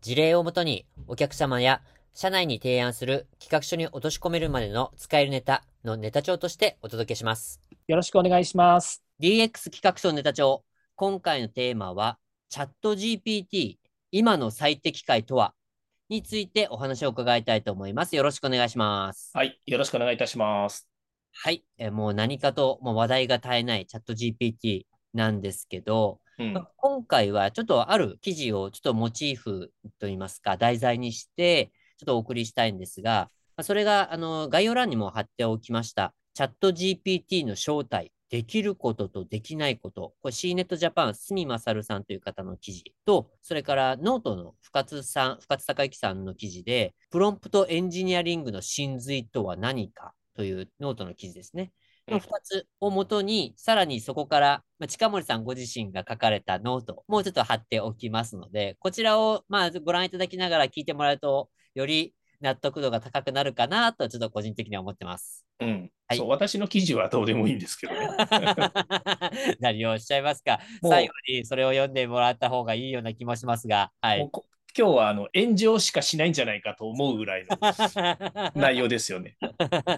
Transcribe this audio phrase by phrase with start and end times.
[0.00, 1.82] 事例をもとにお客様や
[2.14, 7.60] 社内に提案する企画書に落とし込めるまでの使えるネタのネタ帳としてお届けします。
[7.86, 9.02] よろしくお願いします。
[9.20, 10.64] DX 企画書ネタ帳。
[10.94, 13.76] 今回のテーマは、チャット GPT、
[14.12, 15.52] 今の最適解とは？
[16.08, 18.16] についてお話を伺いたいと思います。
[18.16, 19.30] よろしくお願いします。
[19.34, 19.60] はい。
[19.66, 20.88] よろしくお願いいたします。
[21.32, 21.64] はい。
[21.78, 33.30] えもう何かともう話題が絶えないチャット GPT なんですけど、うん、今回はちょっとある記事をちょっとモチーフといいますか、題材にして、ちょっとお送りしたいんですが、
[33.62, 51.72] それがあの概要欄にも貼っておきました、 ChatGPT の正体、できることとできないこと、これ CNET Japan、住勝さんという方の記事と、それからノートの深津さん、深津貴之さんの記事で、プロンプトエンジニアリングの真髄とは何かというノートの記事ですね。
[52.08, 65.46] の2つをもとに、さらにそこから、まあ、近森さんご自身が書かれたノート、もうちょっと貼っておきますので、こちらをまあご覧いただきながら聞いてもらうと、より納得度が高くなるかなと、ちょっと個人的には思ってます。
[65.60, 65.90] うん。
[66.08, 68.08] はい、そう、私の記事はどうでもいいんですけどね。
[69.60, 70.60] 何をおっしゃいますか。
[70.82, 74.30] 最後にそれを読んでもらった方がいいような気もしますが、はい。
[74.78, 77.56] 今日はあの炎上しかしないんじゃないかと思うぐらいの
[78.54, 79.38] 内容ですよね。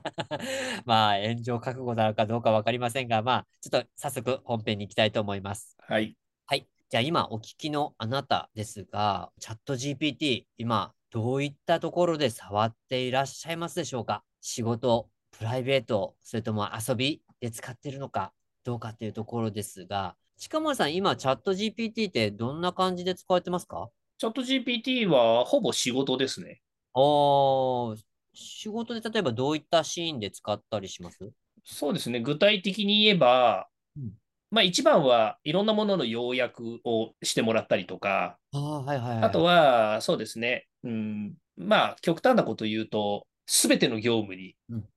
[0.87, 5.77] まあ、炎上覚悟なのかどうか分かりませんが、まあ、ちょっと早速本編に行きたいと思います。
[5.81, 6.17] はい。
[6.47, 6.69] はい。
[6.91, 14.23] じゃあ今お聞きのあなたですが、チャット GPT、今どういったところで触っていらっしゃいますでしょうか？
[14.41, 18.33] 仕事、プライベート、それとも遊びで使っているのか
[18.63, 23.91] どうかっていうところですが、近森さん、今チャット GPT ってどんな感じで使われてますか？
[24.19, 26.61] チャット GPT はほぼ仕事ですね。
[26.95, 27.95] ああ、
[28.35, 31.19] 仕事で例えばどういったシーンで使ったりします？
[31.65, 32.21] そうですね。
[32.21, 34.11] 具体的に言えば、うん、
[34.51, 44.57] まあ一番はいろんなものの要約をしてもらったりとか、あ,、はいはい、はい、あとはそうですね、うん、まあ極端なこと言うと、すべての業務に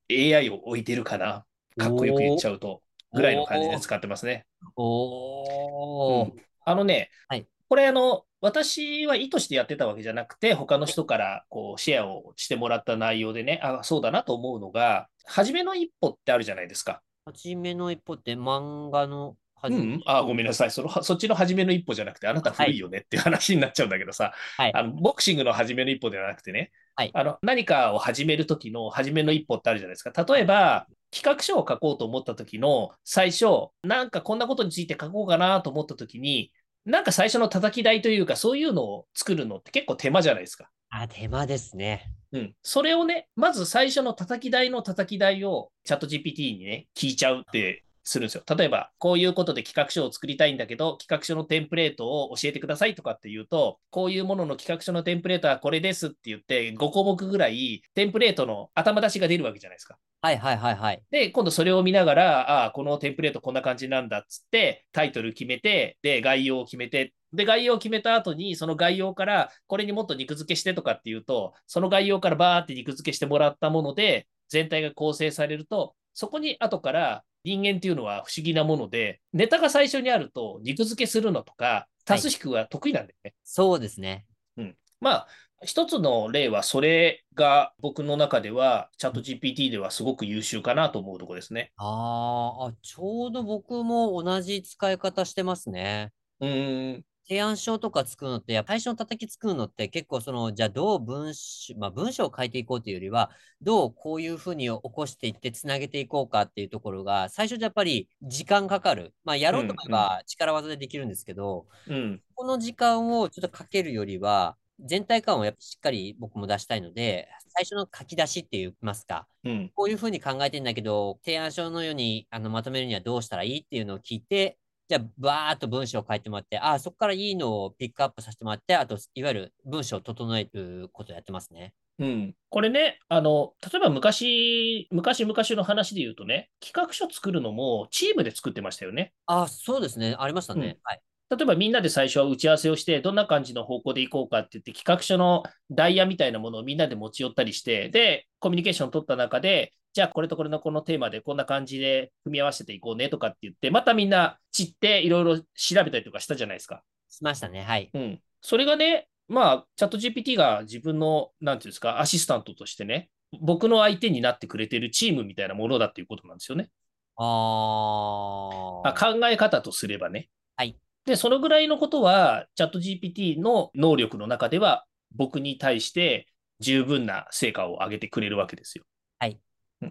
[0.09, 1.45] AI を置いてるかな、
[1.77, 2.81] かっこよく言っちゃうと、
[3.13, 4.45] ぐらいの感じで使ってますね。
[4.75, 6.33] お、うん、
[6.65, 17.01] あのね、はい、これあの、私は意図してやってたわけじゃなくて、他の人からこうシェアをしてもらった内容でね、あ、そうだなと思うのが、初めの一歩ってあるじゃないですか。
[17.23, 21.01] 初めの一歩って漫画のうん、あごめんなさいその。
[21.01, 30.25] そっちの初めの一歩じゃなくて、あなた古いよねっていう話になっちゃうんだけどさ、はい、あのボクシングの初めの一歩ではなくてね、はい、あの何かを始めるときの初めの一歩ってあるじゃないですか。
[30.25, 33.45] 例えば、企画書を書こうと思った時の最初、
[33.83, 36.51] なんかこんなことについて書こうかなと思った時に、
[36.85, 40.69] なんか最初の叩き台というか、そういうのを作るのって結構手間じゃないですか。
[40.89, 42.11] あ、手間ですね。
[42.31, 42.55] うん。
[42.63, 48.43] それをね、まず最初の叩き台の叩き台をチャット GPT にね、聞いちゃうってするんですよ。
[48.55, 59.97] 例えば、こういうことで企画書を作りたいんだけど、企画書のテンプレートを教えてくださいとかっていうと、こういうものの企画書のテンプレートはこれですって言って、5項目ぐらいテンプレートの頭出しが出るわけじゃないですか。
[60.23, 61.01] はいはいはいはい。
[61.09, 83.33] で、今度それを見ながら、ああ、このテンプレートこんな感じなんだっつって、タイトル決めて、で、概要を決めて、で、概要を決めた後に、その概要から、これにもっと肉付けしてとかっていうと、その概要からバーって肉付けしてもらったもので、全体が構成されると、そこに後から人間っていうのは不思議なもので、ネタが最初にあると肉付けするのとか、足す引くは得意なんだよね、はい。
[83.43, 84.25] そうですね。
[84.57, 84.77] うん。
[84.99, 85.27] まあ、
[85.63, 91.71] 一つの例は、それが僕の中では、チャット GPT ではすごく優秀かなと思うとこですね。
[91.77, 96.11] ああ、ちょうど僕も同じ使い方してますね。
[96.39, 97.05] うん。
[97.27, 103.31] 提案書とか作るのって、最初の叩き作るのって結構その、じゃあどう文章、まあ文章を書いていこうというよりは、
[103.61, 109.13] どうこういうふうに起こしていってつなげていこうかっていうところが、最初じゃやっぱり時間かかる。
[109.23, 124.57] まあやろうと思えば力技でできるんですけど、うん、この時間をちょっとかけるよりは、全体感をやっぱしっかり僕も出したいので、最初の書き出しって言いますか、うん、こういうふうに考えてんだけど、提案書のようにあのまとめるにはどうしたらいいっていうのを聞いて、
[124.91, 131.73] じゃあ、バーっと文章を書いてもらって、あそこからいいのをピックアップさせてもらって、あと、いわゆる文章を整えることをやってますね。
[131.99, 139.13] うん、これね、あの、例えば昔、昔々の話で言うとね、企画書作るのもチームで作ってましたよね。
[139.27, 140.13] あそうですね。
[140.19, 140.61] ありましたね。
[140.61, 141.01] うん、はい。
[141.29, 156.83] 例えばみんなで最初は打ち合わせをして、どんな感じの方向でいこうかって言って、企画書のダイヤみたいなものをみんなで持ち寄ったりして、で、コミュニケーションを取った中で、じゃあこれとこれのこのテーマでこんな感じで組み合わせていこうねとかって言って、またみんな散っていろいろ調べたりとかしたじゃないですか。
[157.09, 157.63] しましたね。
[157.63, 157.89] はい。
[157.93, 158.21] うん。
[158.41, 163.09] それがね、まあ、チャット GPT が自分の、なんていうんですか、アシスタントとしてね、
[163.41, 166.69] 僕の相手になってくれてるチームみたいなものだっていうことなんですよね。
[167.17, 168.93] ああ。
[168.93, 170.29] 考え方とすればね。
[170.55, 170.77] はい。
[171.05, 174.85] で、そのぐらいのことは、チャット GPT の能力の中では、
[175.15, 176.27] 僕に対して
[176.59, 178.85] 十分な成果を上げてくれるわけですよ。
[179.19, 179.39] はい。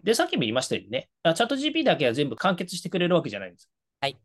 [0.04, 3.68] で、さっきも言いましたようにね、チャット GPT だけは全部完結してくれるわけじゃないんです。
[4.00, 4.16] はい。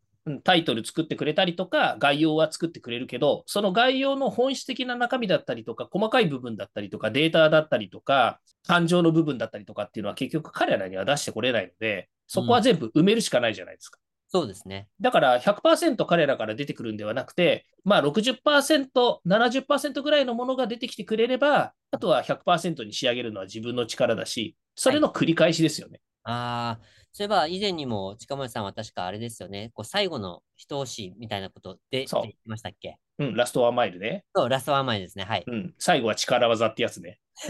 [0.42, 14.00] タイトル作ってくれたりとか、概要は作ってくれるけど、その概要の本質的な中身だったりとか、細かい部分だったりとか、データだったりとか、感情の部分だったりとかっていうのは結局彼らには出してこれないので、そこは全部埋めるしかないじゃないですか。
[14.28, 14.88] そうですね。
[15.00, 26.00] だから100%彼らから出てくるんではなくて、まあ60%、70%ぐらいのものが出てきてくれれば、あとは100%に仕上げるのは自分の力だし、それの繰り返しですよね。
[26.22, 32.98] はい、ああ、そういえば以前にも近森さんは確かあれですよね、こう最後の一押しみたいなことで言ってましたっけ？
[33.18, 34.24] うん、ラストワンマイルね。
[34.34, 35.24] そう、ラストワンマイルですね。
[35.24, 35.44] はい。
[35.46, 37.18] うん、最後は力技ってやつね。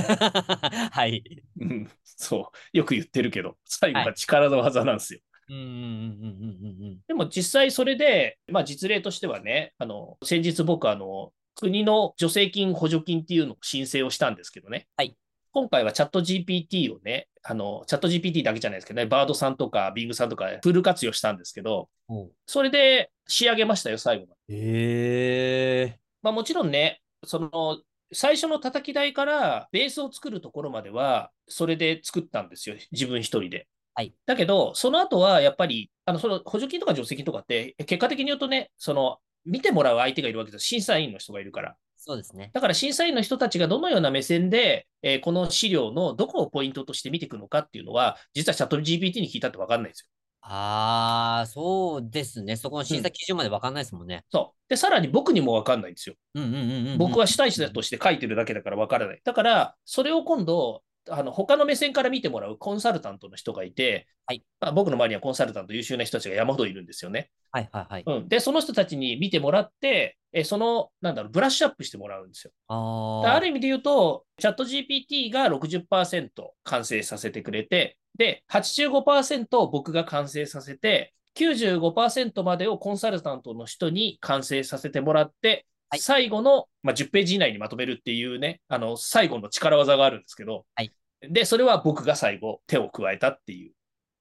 [0.93, 1.23] はい。
[1.61, 5.19] うん、そう、よく言ってるけど、最後は力技なんですよ。
[5.19, 15.17] はいでも実際それで、まあ、実例としてはね、あの先日僕あの、国の助成金補助金っていうのを申請をしたんですけどね、はい、
[15.57, 21.89] 今回はチャット GPT をね、あのチャット GPT だけじゃないですけどね、バードさんとかビングさんとかフル活用したんですけど、
[22.45, 24.55] それで仕上げましたよ、最後まで。
[24.55, 25.95] へー。
[26.21, 27.79] まあ、もちろんね、その
[28.13, 33.67] 最初の叩き台からベースを作るところまでは、それで作ったんですよ、自分一人で。
[33.95, 34.13] はい。
[34.27, 40.67] だけど、その後はやっぱり、あの、その補助金とか助成金とかって、結果的に言うとね、その、見てもらう相手がいるわけです。
[40.67, 41.77] 審査員の人がいるから。
[42.07, 42.51] そうですね。
[42.53, 50.09] だから審査員の人たちがどのような目線で、えー、この資料のどこをポイントとして見ていくのかっていうのは、実はチャット GPT に聞いたって分かんないんですよ。
[50.43, 52.57] ああ、そうですね。
[52.57, 54.17] そこの審査基準まで分かんないですもんね。
[54.17, 54.69] うん、そう。
[54.69, 56.17] で、さらに僕にも分かんないんですよ。
[56.99, 59.21] 僕は主体者として書いてるだけだから分からない。
[59.23, 67.31] だから、それを今度、あの他の目線から見てもらうコンサルタントの人がいて、はいまあ、僕の周りにはコンサルタント優秀な人たちが山ほどいるんですよね。
[67.53, 68.05] はいはいはい。
[68.07, 72.53] うん、で、その人たちに見てもらって、えその、なんだろう、ブラッシュアップしてもらうんですよ。
[72.69, 76.29] あある意味で言うと、チャット GPT が60%
[76.65, 90.93] 完成させてくれて、で、85%僕が完成させて、95%までをコンサルタントの人に完成させてもらって、はい、最後の、まあ、10ページ以内にまとめるっていうね、あの、最後の力技があるんですけど、はい、
[91.23, 93.73] で、それは僕が最後手を加えたっていう。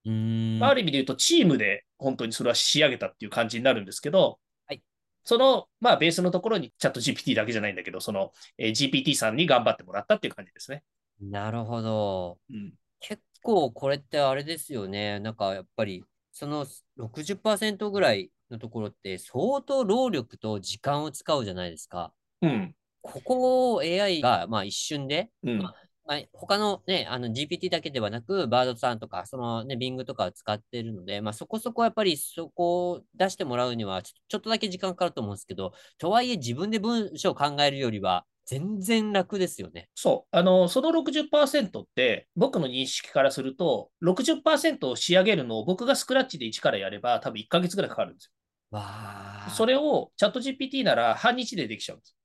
[0.07, 4.83] うんある意味で言うと、チームで本当にそれは仕上げたっていう感じになるんですけど、はい、
[5.23, 10.83] その、まあ、ベースのところにチャット GPT だけじゃないんだけど、その、えー、GPT さんに頑張ってもらったっていう感じですね。
[11.19, 12.37] なるほど。
[12.51, 15.19] うん、結構これってあれですよね。
[15.19, 16.65] なんかやっぱり、その
[16.99, 22.13] 60%ぐらいのところって相当労力と時間を使うじゃないですか。
[22.41, 22.75] うん。
[23.01, 25.73] ここを AI がまあ一瞬で、うんま
[26.07, 39.89] あ、他のね、あの GPT だけではなく、バードさんとか、そのね、Bing とかを使っているので、まあそこそこやっぱりそこを出してもらうにはちょっとだけ時間かかると思うんですけど、とはいえ自分で文章を考えるよりは、全然楽ですよね。
[39.95, 40.37] そう。
[40.37, 48.31] あの、その60%って、僕の認識からすると、60%を仕上げるのを僕がスクラッチで1からやれば、多分1ヶ月ぐらいかかるんですよ。
[48.71, 52.15] わそれをチャット GPT なら半日でできちゃうんです。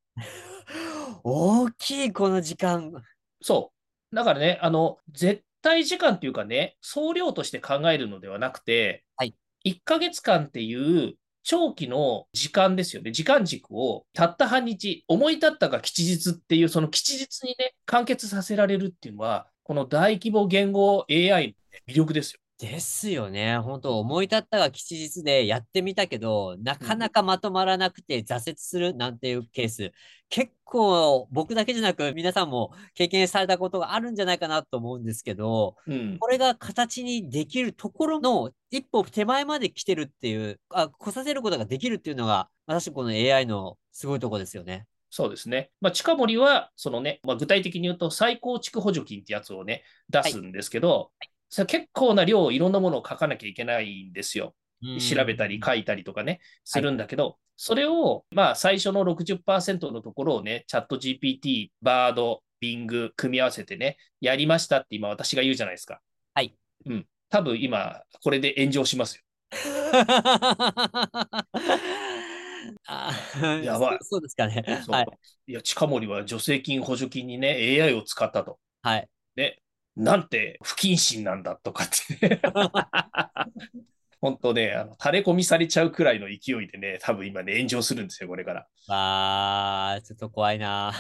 [1.22, 2.92] 大きい、この時間。
[3.42, 3.72] そ
[4.12, 4.16] う。
[4.16, 13.12] だからね、あの、絶対時間っていうかね、総量として考えるのではなくて、はい、1ヶ月間っていう長期の時間ですよね。
[13.12, 22.40] 時間軸をたった半日、思い立ったが吉日っていう、その吉日にね、完結させられるっていうのは、この大規模言語 AI の魅力ですよ。
[22.60, 23.58] ですよね。
[23.58, 29.92] 本当思い立ったが吉日でやってみたけど、なかなかまとまらなくて挫折するなんていうケース、
[30.28, 44.86] 結構僕だけじゃなく皆さんも経験されたことがあるんじゃないかなと思うんですけど、うん、これが形にできるところの一歩手前まで来てるっていう、あ、来させることができるっていうのが、私この AI のすごいとこですよね。
[45.08, 45.70] そうですね。
[45.80, 54.54] まあ、近森は、そのね、まあ、具体的に言うと、再構築補助金ってやつをね、出すんですけど、はいそれ結構な量、いろんなものを書かなきゃいけないんですよ。
[54.98, 66.00] 調べたり書いたりとかね、するんだけど、はい、それを、まあ、最初の60%のところをね、チャット GPT、バード、ビング、組み合わせてね、やりましたって今私が言うじゃないですか。
[66.34, 66.54] はい。
[66.86, 67.06] うん。
[67.28, 69.22] 多分今、これで炎上しますよ。
[72.86, 73.12] あ
[73.64, 74.62] やばいそうそうですかね。
[74.88, 75.06] はい。
[75.48, 78.58] いや、近森は助成金、補助金にね、AI を使ったと。
[78.82, 79.08] はい。
[79.36, 79.60] ね、
[80.00, 81.88] なんて不謹慎なんだとかっ
[82.18, 82.40] てね。
[84.20, 88.66] 本当ね、あの垂れ込みされちゃうくらいの勢いでね、多分今ね、炎上するんですよ、これから。
[88.88, 90.92] わー、ちょっと怖いな。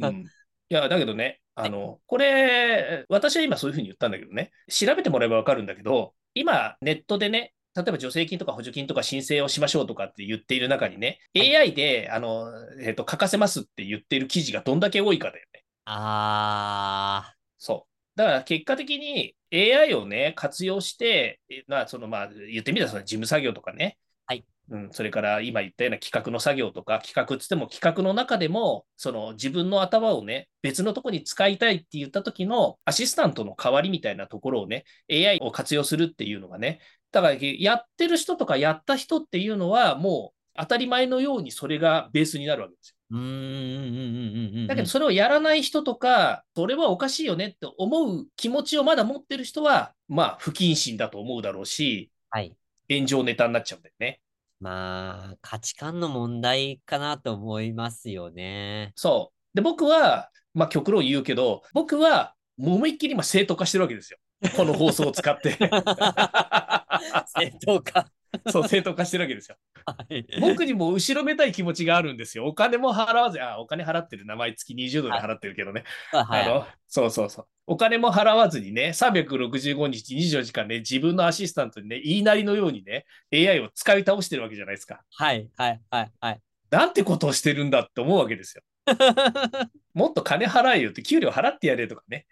[0.00, 0.24] うん、
[0.68, 15.64] いや、だけどね、あの、これ、私は今そういうふうに言ったんだけどね、調べてもらえばわかるんだけど、今、ネットでね、例えば助成金とか補助金とか申請をしましょうとかって言っている中にね、AI で、あの、えっ、と、書かせますって言っている記事がどんだけ多いかだよね。
[15.86, 17.95] あそう。
[18.16, 23.98] だから結果的に AI をね、活用して、えまあ、そのまあ、言ってみたらその事務作業とかね。
[24.26, 24.44] はい。
[24.70, 36.80] うん、それから今言ったような企画の作業とか、企画っつっても企画の中でも、その自分の頭をね、別のとこに使いたいって言った時のアシスタントの代わりみたいなところをね、AI を活用するっていうのがね、
[37.12, 42.95] だからやってる人とかやった人っていうのは、もう当たり前のようにそれがベースになるわけですよ。
[43.12, 43.16] ー。
[43.16, 44.66] うーん、うん、うん、うん、うんうん。
[44.66, 52.54] だけど、それをやらない人とか、それはおかしいよねって思う気持ちをまだ持ってる人は、まあ、不謹慎だと思うだろうし、はい。
[52.88, 54.20] 炎上ネタになっちゃうんだよね。
[54.60, 58.92] まあ、価値観の問題かなと思いますよね。
[58.96, 59.56] そう。
[59.56, 64.18] で、僕は、まあ、極論言うけど、僕は、思いっきり今正当化してるわけですよ。
[64.56, 65.56] この放送を使って。
[67.36, 68.10] 正当化。
[68.50, 69.56] そう、正当化してるわけですよ。
[69.84, 70.26] はい。
[70.40, 72.46] 僕にも後ろめたい気持ちがあるんですよ。
[72.46, 74.26] お金も払わず、あ、お金払ってる。
[74.26, 75.84] 名前月20ドル払ってるけどね。
[76.12, 76.42] はい。
[76.42, 77.46] あの、そうそうそう。
[77.66, 85.02] お金も払わずにね、365日24時間ね、自分のアシスタントにね、言いなりのようにね、AI を使い倒してるわけじゃないですか。
[85.10, 86.40] はい、はい、はい、はい。
[86.70, 88.62] なんてことをしてるんだって思うわけですよ。
[89.94, 92.26] もっと金払えよって、給料払ってやれとかね、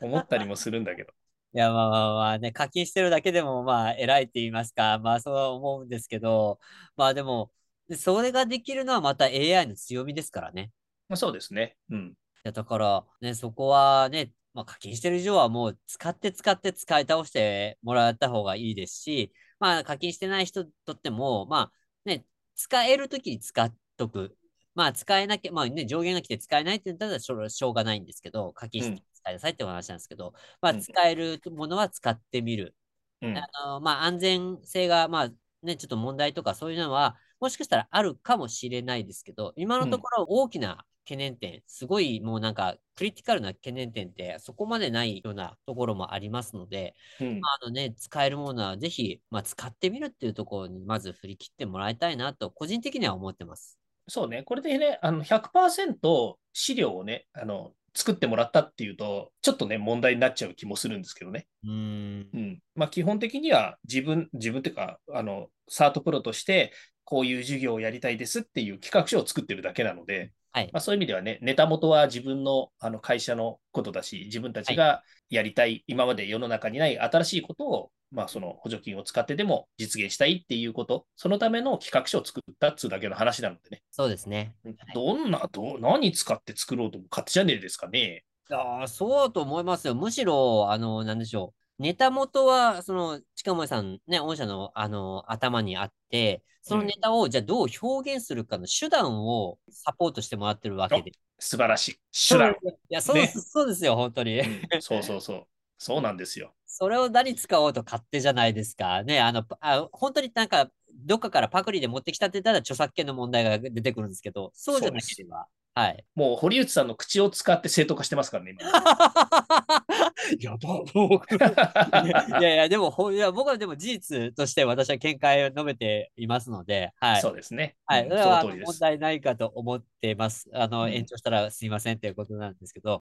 [0.00, 1.12] 思ったりもするんだけど。
[1.52, 6.60] いや、まあまあまあね、課金してるだけでもまあ偉いって言いますか、まあそう思うんですけど、
[6.96, 7.52] まあでも、
[7.96, 10.70] それができるのはまた AI の強みですからね。
[11.08, 11.76] まあ、そうですね。
[11.90, 12.10] うん。
[12.10, 12.14] い
[12.44, 21.72] やだからね、そこはね、まあ課金してる以上はもう使って使って使い倒してもらった方がいいですし、まあ課金してない人にとっても、まあ
[22.04, 24.36] ね、使えるときに使っとく。
[24.76, 32.74] まあ使えなきゃ、まあね、上限が来て使えないって言ったらしょしょうがないんですけど、課金して使いなさいってお話なんですけど、まあうん使えるものは使ってみる。
[33.22, 33.36] うん。
[33.36, 35.28] あの、まあ、安全性が、まあ、
[35.62, 53.78] ね、ちょっと問題とかそういうのは、もしかしたらあるかもしれないですけど、今のところ大きな懸念点、すごいもうなんか、クリティカルな懸念点ってそこまでないようなところもありますので、うんまあ、あのね、使えるものはぜひ、まあ、使ってみるっていうところにまず振り切ってもらいたいなと、個人的には思ってます。
[54.08, 54.42] そうね。
[54.42, 61.46] これでね、あの100%資料をね、あの、作ってもらったっていうと、ちょっとね、問題になっちゃう気もするんですけどね。
[61.64, 62.38] うーんう。
[62.38, 62.62] ん。
[62.74, 66.72] まあ、基本的には自分、自分っていうか、あの、サートプロとして、
[67.04, 70.78] こういう授業をやりたいですっていう企画書を作ってるだけなので、はいま。
[70.78, 83.82] あ、そういう意味ではね、ネタ元は自分のあの会社のことだし、自分たちがやりたい、今まで世の中にない新しいことを、まあ、その補助金を使ってでも実現したいっていうこと、そのための企画書を作ったっつうだけの話なのでね。
[83.90, 84.52] そうですね。
[84.94, 88.24] どんな、どう何使って作ろうとも勝手じゃねえですかね。
[88.50, 89.94] ああ、そうと思いますよ。
[89.94, 91.59] むしろ、あの、なんでしょう。
[91.80, 101.12] ネタ元は、その、近森さん、ね、御社の、あの、頭にあって、そのネタを、じゃあどう表現するかの手段をサポートしてもらってるわけで。
[101.38, 102.00] 素晴らしい。
[102.28, 102.50] 手段。
[102.50, 102.54] い
[102.90, 104.40] や、そうです、そうですよ、本当に。
[104.40, 105.46] うんそうそうそう。
[105.78, 106.52] そうなんですよ。
[106.66, 109.02] それを何使おうと勝手じゃないですか。
[109.02, 115.46] ね、あの、あ本当になんか、どっかからパクリで持ってきたって言ったら著作権の問題が出てくるんですけど、そうじゃなければ。
[115.80, 116.04] はい。
[116.14, 118.68] もう堀内さんの口を使って正当化してますからね、今。
[120.38, 121.32] やば、僕。
[121.40, 127.22] いやいや、でも、ほいや僕はでも事実として私は見解を述べていますので、はい。
[127.22, 127.76] そうですね。
[127.86, 128.02] はい。
[128.02, 128.44] うんそれは。
[128.44, 130.50] 問題ないかと思っています。
[130.52, 133.02] あの、うん延長したらすいませんということなんですけど、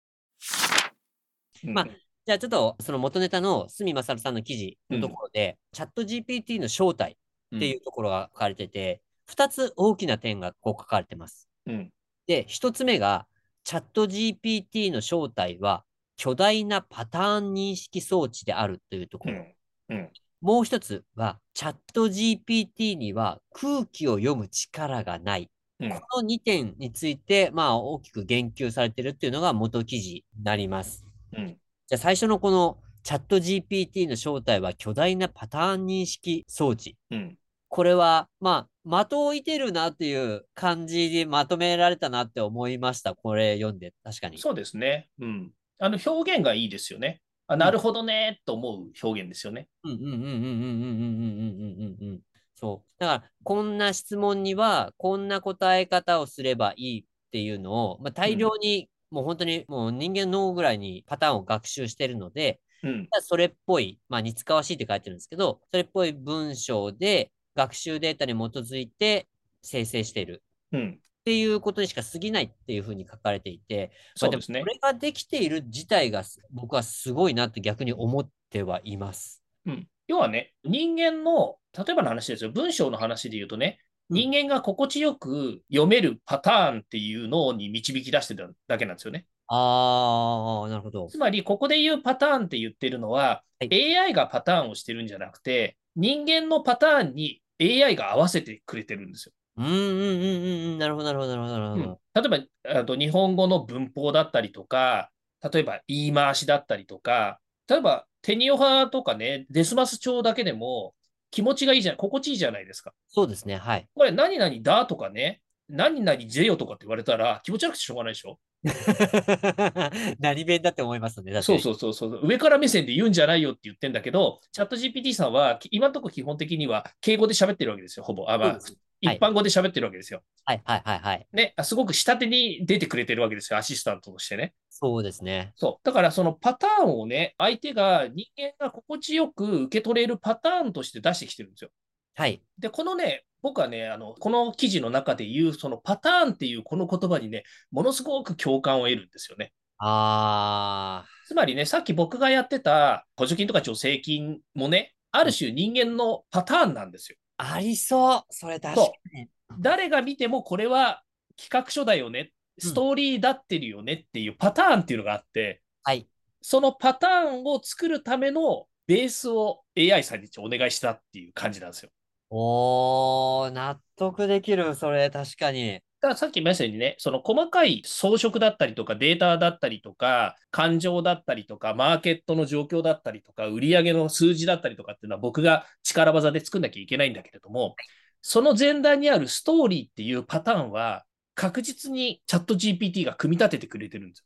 [1.64, 1.88] うんまあ
[2.26, 7.16] じゃあちょっとその元ネタの角勝さんの記事のところで、チャット GPT の正体
[7.56, 11.48] っていうところが書かれてて、二、つ大きな点がこう書かれてます。
[11.64, 11.90] うん
[12.28, 13.26] で、一つ目が、
[13.64, 15.84] チャット GPT の正体は
[16.16, 19.34] 巨大なパターン認識装置であるというところ。
[19.34, 25.50] うんうんもう一つは、チャット GPT には空気を読む力がない。
[25.80, 31.04] うんこの2点について、まあ、大きく言及されているっていうのが元記事になります。
[31.36, 31.46] うん
[31.88, 36.96] じゃあ最初のこのチャット GPT の正体は巨大なパターン認識装置。
[37.10, 37.38] うん
[37.68, 43.14] これは、まあ、的を置いてるなっていう感じでまとめられたなって思いました。
[43.14, 44.38] これ読んで、確かに。
[44.38, 45.08] そうですね。
[45.20, 45.52] うん。
[45.78, 47.20] あの表現がいいですよね。
[47.46, 49.68] あなるほどねと思う表現ですよね。
[49.84, 52.20] うんうんうんうんうんうんうんうんうんうんうん。
[52.54, 52.90] そう。
[52.98, 69.26] だから、こんな質問には、こんな答え方をすればいいっていうのを、まあ、大量に、うん、もう本当にもう人間の脳ぐらいにパターンを学習してるので、うん、それっぽい、まあ、似つかわしいって書いてるんですけど、それっぽい文章で学習データに基づいて
[69.62, 70.44] 生成している。
[70.70, 74.60] うん、っていうことにしか過ぎないっていうふうに書かれていて、そうですね。
[74.60, 76.22] これができている自体が
[76.52, 79.42] 僕はすごいなって逆に思ってはいます。
[79.66, 89.26] うん、要はね、人間の、例えばの話ですよ、文章の話で言うとね、人間が心地よく読めるパターンっていうのに導き出してただけなんですよね。
[89.48, 91.08] ああ、なるほど。
[91.08, 99.32] つまり、ここで言うパターンって言ってるのは、はい、AI がパターンをしてるんじゃなくて、人間のパターンに AI が合わせてくれてるんですよ。
[99.56, 101.82] うんうんうんうん、なるほど、なるほど、なるほど。
[101.82, 105.10] うん、例えばあと、日本語の文法だったりとか、
[105.52, 110.94] 例えば言い回しだったりとか、例えばテニオ派とかね、デスマス帳だけでも
[111.30, 112.92] 気持ちがいいじゃん、心地いいじゃないですか。
[113.08, 113.88] そうですね、はい。
[113.94, 118.38] これ、何々だとかね、何々ぜよとかって言われたら気持ち悪くてしょうがないでしょ
[120.18, 121.42] 何弁だって思いますね。
[121.42, 122.20] そうそうそうそう。
[122.26, 128.28] 上から目線で言うんじゃないよって言ってんだけど、チャット GPT さんは今のところ基本的には敬語で喋ってるわけですよ、ほぼ。
[128.30, 128.58] あまあ、
[129.00, 130.22] 一般語で喋ってるわけですよ。
[130.44, 131.26] はいはいはいはい。
[131.32, 134.54] ね、すごく下手に出てくれてるわけですよ、アシスタントとしてね。
[134.70, 135.52] そうですね。
[135.56, 135.86] そう。
[135.86, 141.70] だからそのパターンをね、相手が人間が心地よく受け取れるパターンとして出してきてるんですよ。
[142.14, 142.42] はい。
[142.58, 149.52] で、このね、僕はね、あの、この記事の中で言う、そのパターンっていうこの言葉にね、ものすごく共感を得るんですよね。
[149.78, 151.08] ああ。
[151.26, 157.18] つまりね、さっき僕がやってた補助金とか助成金もね、ある種人間のパターンなんですよ。
[157.36, 158.22] ありそう。
[158.30, 159.28] それ確かに。
[159.60, 161.02] 誰が見てもこれは
[161.36, 166.08] 企画書だよね、ストーリーだってるよねっていうパターンっていうのがあって、はい。
[166.42, 171.90] そのパターンを作るためのベースを AI さんにお願いしたっていう感じなんですよ。
[172.30, 175.80] おー、納得できる、それ、確かに。
[176.00, 187.74] だからさっき言いましたようにね、その細かい装飾だったりとか、データだったりとか、感情だったりとか、マーケットの状況だったりとか、売上の数字だったりとかっていうのは僕が力技で作んなきゃいけないんだけれども、
[188.22, 194.24] その前段にあるストーリーっていうパターンは、確実にチャット GPT が組み立ててくれてるんですよ。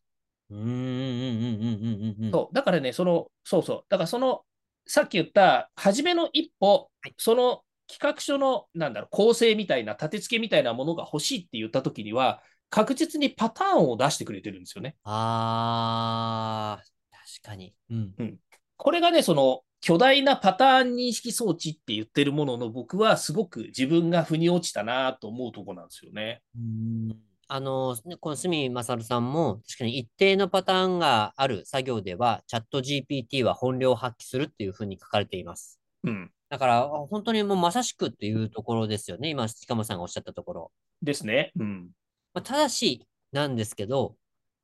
[0.50, 2.54] うんうんうんうんうんそう。
[2.54, 3.84] だからね、その、そうそう。
[3.88, 4.42] だからその、
[4.86, 14.96] さっき言った、初めの一歩、はい、その企画書の、なんだろう、構成みたいな、立て付けみたいなものが欲しいって言ったときには、確実にパターンを出してくれてるんですよね。
[15.04, 17.74] あー、確かに。
[17.90, 18.14] うん。
[18.18, 18.38] うん、
[18.76, 26.40] これがね、その、巨大なパターン認識装置って言ってるものの、僕はすごく自分が腑に落ちたなと思うとこなんですよね。
[26.56, 27.18] うん
[27.54, 35.78] あの、この住勝さんも、確かに一定のパターンがある作業では、チャット GPT は本領を発揮するっていうふうに書かれています。
[36.04, 36.32] うん。
[36.52, 39.30] だから、本当にもうまさしくっていうところですよね。
[39.30, 40.72] 今、近間さんがおっしゃったところ。
[41.00, 41.50] ですね。
[41.58, 41.88] うん。
[42.34, 44.16] まあ、ただし、なんですけど、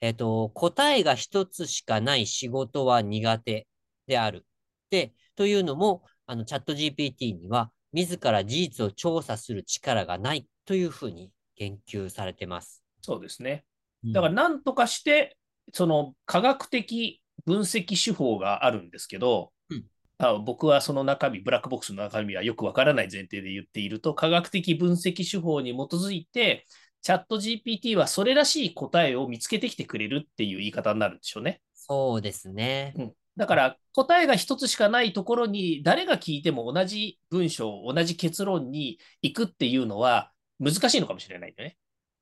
[0.03, 3.67] えっ、ー、と、答えが一つしかない仕事は苦手
[4.07, 4.45] である。
[4.91, 12.85] で、というのも、あの、チャット GPT には、自ら事実を調査する力がないというふうに言及されてます。
[13.01, 13.65] そうですね。
[14.13, 15.39] だから、何とかして、
[15.73, 19.53] その科学的分析手法があるんですけど、
[20.19, 26.67] あ僕はその中身、ブラックボックスの中身はよくわからない前提で言っていると、科学的分析手法に基づいて、
[27.03, 31.63] チャット GPT はそれらしい答えを見つけてきてくれるっていう言い方になるんでしょうね。
[31.75, 32.93] そうですね。
[32.97, 41.77] うん、だから答えが一つしかないところに誰が聞いても同じ文章、同じ結論に行くっていうのは難しいのかもしれないんだね。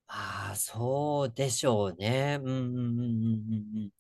[0.09, 2.39] ああ、そうでしょうね。
[2.43, 3.91] うんうんうんうんうん。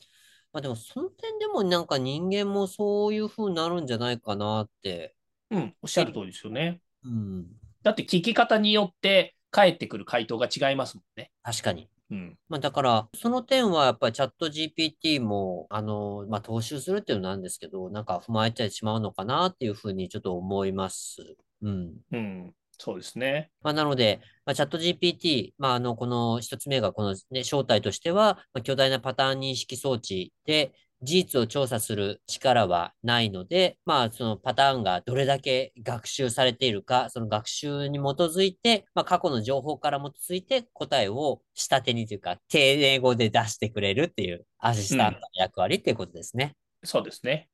[0.56, 5.14] まあでも、その点でもなんか人間もそういう風になるんじゃないかなって。
[5.50, 6.80] うん、おっしゃる通りですよね。
[7.04, 7.46] うん。
[7.82, 11.30] だって聞き方によって返ってくる回答が違いますもんね。
[11.42, 11.90] 確かに。
[12.10, 12.38] うん。
[12.48, 21.36] まあだから、その点はやっぱりチャット GPT も、あの、まあ踏襲するっていうのなんですけど、なんか踏まえてしまうのかなっていうふうにちょっと思います。
[21.60, 21.92] うん。
[22.12, 22.54] うん。
[22.78, 23.50] そうですね。
[23.62, 46.56] まあ、なので、まあ、チャット GPT、まあ、あの、この一つ目がこの、ね、正体としては、まあ、巨大なパターン認識装置で、事実を調査する力はないので、まあ、そのパターンがどれだけ学習されているか、その学習に基づいて、まあ、過去の情報から基づいて答えを下手にというか、丁寧語で出してくれるっていうアシスタントの役割っていうことですね。
[46.82, 47.48] うん、そうですね。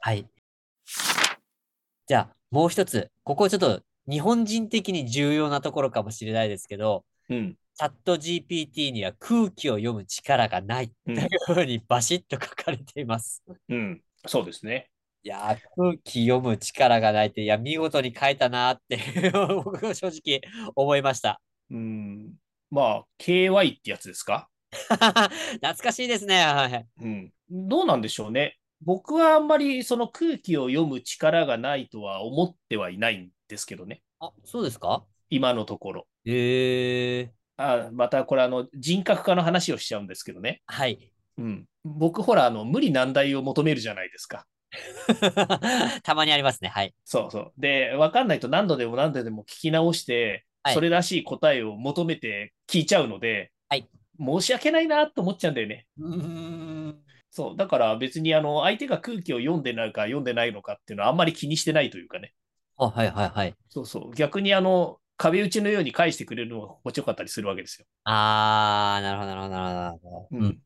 [0.00, 0.26] はい。
[2.06, 13.42] じゃあ、もう一つ、ここちょっと日本人的に重要なところかもしれないですけど、うん、チャット GPT には空気を読む力がないというふうにバシッと書かれています。
[13.68, 14.90] うん、そうですね。
[15.22, 18.98] いや空気読む力がないって、いや、見事に書いたなって
[19.64, 20.42] 僕は正直
[20.76, 21.40] 思いました。
[21.70, 22.34] うん。
[22.70, 24.48] まあ、KY ってやつですか？
[24.70, 26.44] 懐かしいですね。
[26.44, 26.86] はい。
[27.00, 27.32] うん。
[27.50, 28.58] どうなんでしょうね。
[28.84, 34.02] 僕はあんまりその空気を読む力がないとは思ってはいないんですけどね。
[34.20, 35.04] あ、そうですか？
[35.30, 36.06] 今のところ。
[36.24, 37.30] へえ。
[37.56, 40.62] あまたこれあの人格化の話をしちゃうんですけどね。
[40.66, 41.10] はい。
[41.38, 44.46] うん、僕ほらあの無理難題を求めるじゃないですか。
[46.02, 46.68] たまにありますね。
[46.68, 46.94] はい。
[47.04, 47.52] そうそう。
[47.56, 55.86] で、分かんないと何度でも何度でも聞き直して、はい、それらしい答えを求めて聞いちゃうので、はい、申し訳ないなと思っちゃうんだよね。
[55.98, 57.03] うん
[57.34, 57.56] そう。
[57.56, 62.32] だから別にあの相手が空気を読んでないか読んでないのかっていうのはあんまり気にしてないというかね。
[62.76, 63.54] あはいはいはい。
[63.68, 64.14] そうそう。
[64.14, 67.86] 逆にあの壁打ちのように返してくれるのが心地よかったりするわけですよ。
[68.04, 70.28] あー、なるほどなるほどなるほど。
[70.30, 70.42] うん。
[70.42, 70.58] うんうん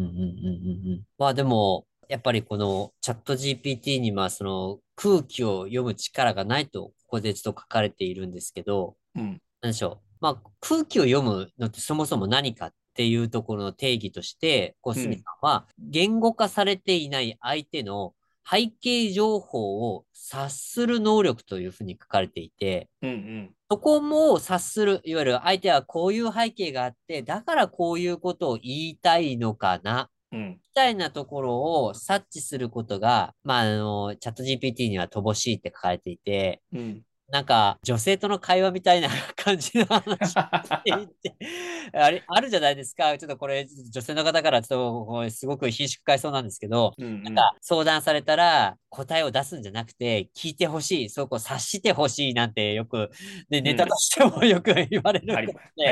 [0.00, 1.02] うんうんうん。
[1.18, 10.16] まあでも、やっぱりこのチャット GPT にまあその空気を読む力がないとここでちょっと書かれているんですけど、うん、何でしょう。
[10.20, 18.12] まあ空気を読むのってそもそも何かっていうところの定義として、こう、すみさんは言語化されていない相手の
[18.44, 41.36] 背景情報を察する能力というふうに書かれていて、うんうん、そこも察する、いわゆる相手はこういう背景があって、だからこういうことを言いたいのかな、うん、みたいなところを察知することが、まあ、あの、チャット GPT には乏しいって書かれていて、うん、なんか、女性との会話みたいな感じの話って。
[41.92, 43.18] あれ、あるじゃないですか。
[43.18, 53.10] ちょっとこれ、女性の方からちょっと、すごく品種変えそうなんですけど、うんうん、なんか、相談されたら、答えを出すんじゃなくて、聞いてほしい、そこを察してほしいなんてよく、
[53.50, 55.40] ね、ネタとしてもよく言われる、うん、あ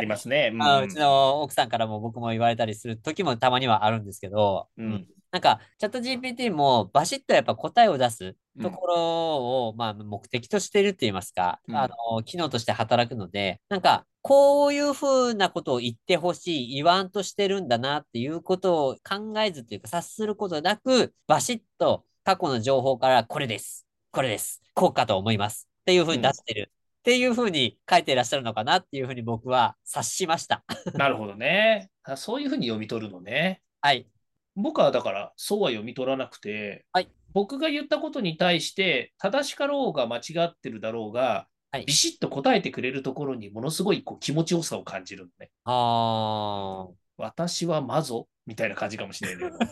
[0.00, 23.86] りますね、うん、うちの奥さんからも僕も言われたりする時もたまにはあるんですけど、うんなんか、チャット GPT もバシッとやっぱ答えを出すところを、うん、まあ、目的としているって言いますか、うん、あの、機能として働くので、なんか、こういうふうなことを言ってほしい、言わんとしてるんだなっていうことを考えずというか、察することなく、バシッと過去の情報からこれです。
[24.10, 24.62] これです。
[24.74, 25.68] こうかと思います。
[25.82, 26.70] っていうふうに出してる。
[26.70, 30.64] うんっていうふうに書いていらっしゃるのかなっていうふうに僕は察しました。
[30.94, 31.88] なるほどね。
[32.16, 33.62] そういうふうに読み取るのね。
[33.80, 34.08] はい。
[34.56, 45.50] 僕はだからそうは読み取らなくて、はい、僕が言ったことに対して正しかろうが間違ってるだろうが、はい、ビシッと答えてくれるところにものすごいこう気持ちよさを感じるのね。
[45.64, 46.88] あ
[47.18, 49.58] 私はマゾみたいな感じかもしれないね。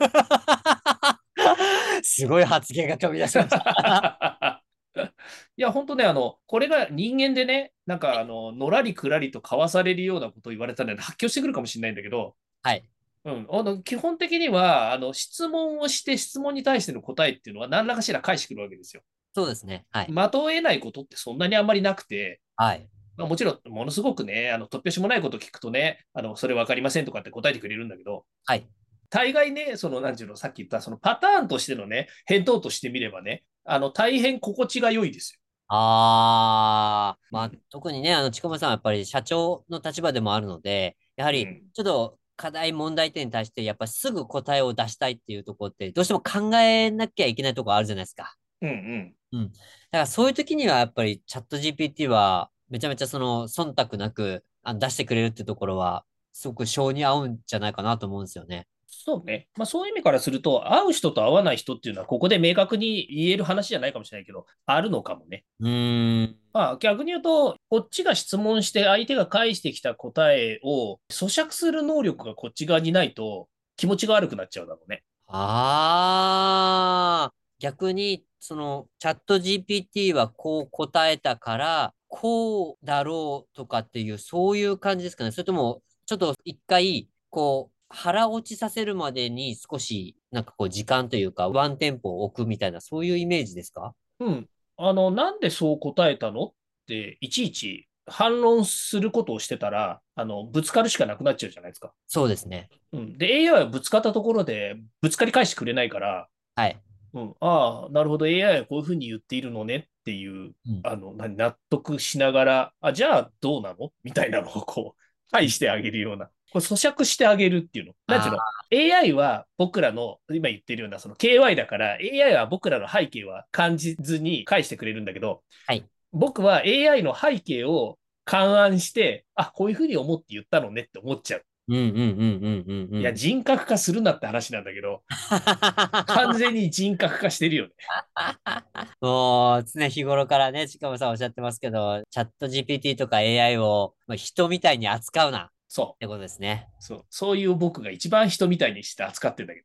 [2.02, 4.62] すごい発言が飛び出しました。
[5.56, 12.84] いや、本当ね、あの、これが人間でね、なんか、あの、のらりくらりと交わされるようなことを言われたら、発狂してくるかもしれないんだけど、はい。
[13.24, 19.02] うん、あの基本的にはあの質問をして質問に対しての答えっていうのは何らかしら返してくるわけですよ。
[19.34, 19.86] そうですね。
[19.90, 20.06] はい。
[20.08, 22.88] 的を得ないことってそんなにあんまりなくて、はい。
[23.16, 28.66] まあ、もちろん、ものすごくね、あの突拍子もないこと聞くとね、あのそれ分かりませんとかって答えてくれるんだけど、はい。
[29.10, 35.40] 大概ね、その、なんていうの、さっき言った、そのパターンとしてのね、返答としてみればね、あの、大変心地が良いですよ。
[35.68, 48.34] ああ、まあ、特にね、あの、ちこまさんはやっぱり社長の立場でもあるので、やはり、ちょっと課題問題点に対してやっぱすぐ答えを出したいっていうところってどうしても考えなきゃいけないところあるじゃないですか。
[48.62, 49.14] うんうん。
[49.32, 49.52] うん。
[49.52, 58.66] だからそういう時にはやっぱりチャット GPT はめちゃめちゃその忖度なくあ出してくれるってところはすごく性に合うんじゃないかなと思うんですよね。
[59.02, 59.48] そうね。
[59.56, 65.44] まあそういう意味からすると、会う人と会わない人っていうのは、ここで明確に言える話じゃないかもしれないけど、あるのかもね。
[65.60, 66.36] うん。
[66.52, 75.02] まあ逆に言うと、こっちが質問して相手が返してきた答えを咀嚼する能力がこっち側にないと、気持ちが悪くなっちゃうだろうね。
[75.26, 85.32] ああ、逆に、その、チャット GPT はこう答えたから、こうだろうとかっていう、そういう感じですかね。
[85.32, 93.94] それとも、ちょっと一回、こう、腹落ちさせるまでに少し、なんかこう時間というか、ワンテンポを置くみたいな、そういうイメージですか？
[94.20, 94.48] うん。
[94.76, 96.52] あの、なんでそう答えたのっ
[96.86, 101.92] て、いちいち反論することをしてたら、あの、ぶつかるしかなくなっちゃうじゃないですか。
[102.08, 102.68] そうですね。
[102.92, 103.16] うん。
[103.16, 106.76] で、AI はぶつかったところで、ぶつかり返してくれないから、はい。
[107.14, 107.34] うん。
[107.40, 113.92] ああ、なるほど、AI はこういうふうに言っているのねっていう、うん、あの、納得しながら、あ、じゃあどうなの？
[114.02, 116.28] みたいなのをこう、返してあげるような。
[116.54, 117.94] これ咀嚼してあげるっていうの。
[118.06, 131.44] なんていうの ?AI は僕らの、今言ってるようなその KY だから、AI は僕らの背景は感じずに返してくれるんだけど、はい、僕は AI の背景を勘案して、あ、こういうふうに思って言ったのねって思っちゃう。
[131.66, 133.00] うんうんうんうんうんうん。
[133.00, 135.02] いや、人格化するなって話なんだけど、
[136.06, 137.72] 完全に人格化してるよね。
[139.00, 145.50] もう常日頃からね、近間さんおっしゃってますけど、チャット GPT とか AI をまあ人みたいに扱うな
[145.82, 146.68] っそてことですね。
[146.78, 146.82] う。
[146.82, 147.04] そう。
[147.10, 149.64] そういう僕が一番人みたいにして扱ってんだけ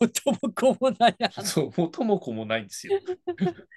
[0.00, 1.42] 元 も子もないど。
[1.44, 1.72] そう。
[1.76, 2.98] 元も子もないんですよ。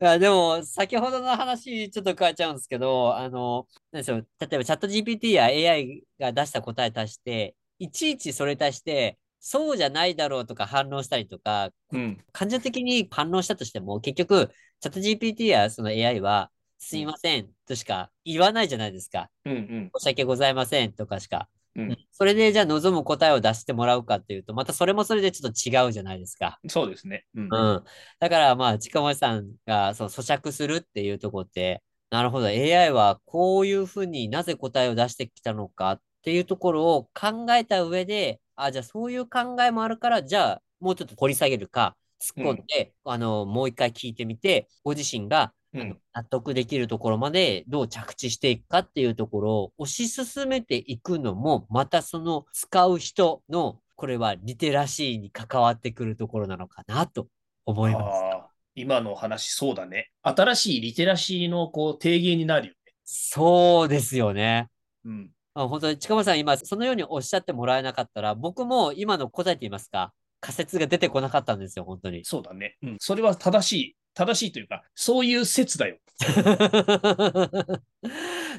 [0.00, 12.24] いやでも、先ほどの話、ちょっと変えちゃうんですけど、あの、なんでしょう、例えばチャット GPT や AI が出した答えに対して、いちいちそれに対して、そうじゃないだろうとか反論したりとか、うん。
[12.32, 19.30] 感情的に反論したとしても、結局、チャット GPT やその AI は、すいませんとしか言わないじゃないですか。
[19.44, 19.90] うんうん。
[19.98, 21.48] 申し訳ございませんとかしか。
[21.74, 21.96] うん。
[22.12, 26.58] それでじゃあ望む答えを出してもらうかっていうと、またそれもそれでちょっと違うじゃないですか。
[26.68, 27.26] そうですね。
[27.34, 27.48] うん。
[27.50, 27.84] うん。
[28.18, 45.52] だからまあ、近森さんがそう咀嚼するっていうところって、なるほど、AI はこういうふうになぜ答えを出してきたのかっていうところを考えた上で、あ、じゃあそういう考えもあるから、じゃあもうちょっと掘り下げるか、突っ込んで、あの、もう一回聞いてみて、ご自身が。
[46.12, 57.28] 納得できるところまでどう着地していくかっていうところを推し進めていくのも、またその使う人の、これはリテラシーに関わってくるところなのかなと
[57.64, 58.22] 思います。
[58.74, 60.10] 今の話、そうだね。
[60.22, 62.92] 新しいリテラシーのこう提言になるよね。
[63.04, 64.68] そうですよね。
[65.04, 65.30] うん。
[65.54, 72.24] あ本当に近間さん今そのようにおっしゃってもらえなかったら、僕も今の答えと言いますか、仮説が出てこなかったんですよ、本当に。
[72.24, 72.76] そうだね。
[72.82, 72.96] うん。
[73.00, 73.96] それは正しい。
[74.16, 75.98] 正しいというか、そういう説だよ。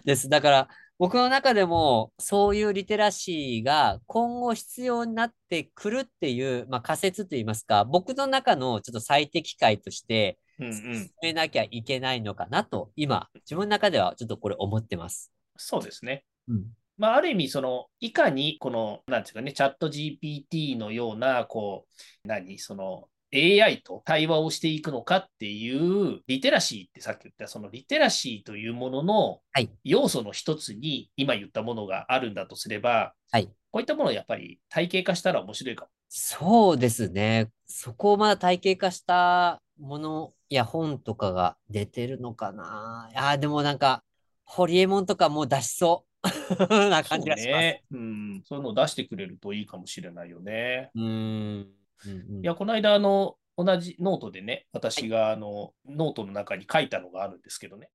[0.05, 0.29] です。
[0.29, 11.11] だから、僕の中でも、そういうリテラシーが今後必要になってくるっていう、まあ、仮説といいますか、僕の中のちょっと最適解としてうんうん進。
[11.21, 15.31] めなきゃいけないのかなと、今、自分の中ではちょっとこれ思ってます。
[15.55, 16.23] そうですね。
[16.47, 16.65] うん。
[16.97, 21.85] まあ、ある意味、その、いかに、この、なんていうかね、チャット GPT のような、こ
[22.23, 33.47] う、何、その、AI と対話をしていくのかっていう、リテラシーってさっき言った、そのリテラシーというもののはい要素の一つに、今言ったものがあるんだとすれば、はい。
[33.71, 35.91] こういったものをやっぱり体系化したら面白いかも。
[36.09, 37.49] そうですね。
[37.65, 43.09] そこをまだ体系化したものや本とかが出てるのかな。
[43.13, 44.03] あーでもなんか、
[44.45, 46.27] ホリエモンとかもう出しそう
[46.89, 47.61] な感じがします。
[47.61, 47.83] ね。
[47.91, 48.41] うん。
[48.45, 50.91] そういうのを出してくれるといいかもしれないよね。
[50.95, 51.67] うーん。
[52.05, 57.89] うんうんいや、この間、あの、同じノートでね、私が、あの、ノートの中に書いたのがあるんですけどね。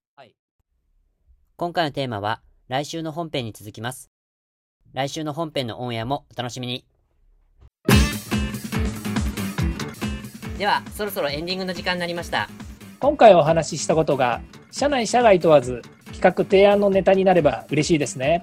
[1.57, 4.11] 今回のテーマは来週の本編に続きます。
[4.93, 6.85] 来週の本編のオンエアもお楽しみに。
[10.59, 12.49] では、そろそろエンディングの時間になりました。
[13.03, 18.43] 今回お話ししたことが社内社外問わず企画提案のネタになれば嬉しいですね